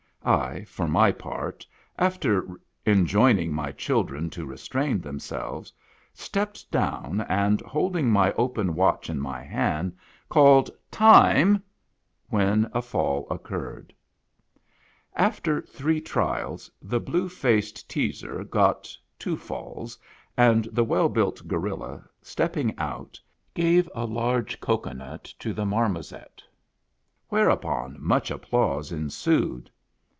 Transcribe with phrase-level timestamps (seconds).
[0.23, 1.65] I for my part,
[1.97, 2.47] after
[2.85, 5.73] enjoining my children to restrain themselves,
[6.13, 9.97] stepped down, and, holding my open watch in my hand,
[10.29, 10.69] called"
[11.07, 11.63] Time!"
[12.29, 13.95] when a fall occurred.
[15.15, 19.97] After three trials, the Blue Faced Teazer got two falls,
[20.37, 23.19] and the well built gorilla, stepping out,
[23.55, 26.43] gave a large cocoanut to the .Marmoset,
[27.29, 29.71] whereupon much apphuse ensued.